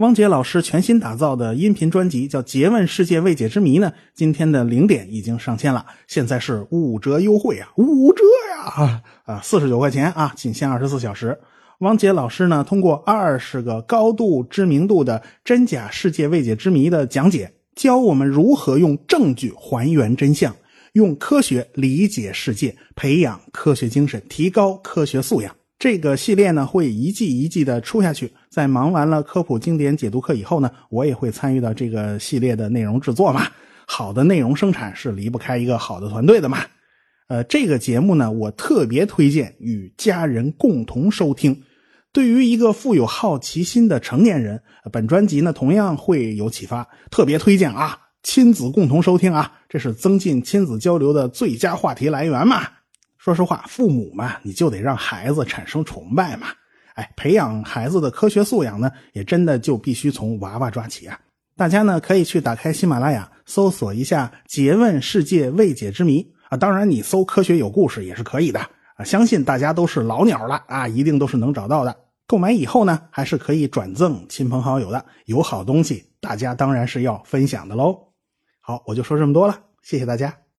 [0.00, 11.38] 汪杰老师全新打造的音频专辑叫《诘问世界未解之谜》呢，今天的零点已经上线了，现在是五折优惠啊，五折呀啊啊，四十九块钱啊，仅限二十四小时。
[11.80, 20.56] 汪杰老师呢，通过二十个高度知名度的真假世界未解之谜的讲解，教我们如何用证据还原真相，
[20.94, 25.54] 用科学理解世界，培养科学精神，提高科学素养。
[25.80, 33.46] 这个系列呢会一季一季的出下去，在忙完了科普经典解读课以后呢，我也会参与到这个系列的内容制作嘛。
[33.86, 36.58] 好的内容生产是离不开一个好的团队的嘛。
[37.28, 41.62] 呃，这个节目呢，我特别推荐与家人共同收听。
[42.12, 44.60] 对于一个富有好奇心的成年人，
[44.92, 52.68] 本专辑呢同样会有启发，特别推荐啊，亲子共同收听啊，这是增进亲子交流的最佳话题来源嘛。
[53.22, 56.46] 说实话，父母嘛，你就得让孩子产生崇拜嘛。
[56.94, 61.20] 哎，培养孩子的科学素养呢，也真的就必须从娃娃抓起啊。
[61.54, 66.56] 大家呢可以去打开喜马拉雅，搜索一下《诘问世界未解之谜》啊。
[66.56, 68.58] 当然，你搜“科学有故事”也是可以的
[68.96, 69.04] 啊。
[69.04, 71.94] 相信大家都是老鸟了啊，一定都是能找到的。
[72.26, 75.04] 购买以后呢，还是可以转赠亲朋好友的。
[75.26, 77.98] 有好东西，大家当然是要分享的喽。
[78.60, 80.40] 好，我就说这么多了，谢谢大家。